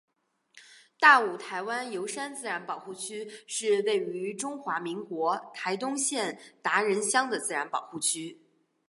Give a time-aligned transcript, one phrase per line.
[0.99, 8.41] 大武台湾油杉自然保护区是位于中华民国台东县达仁乡的自然保护区。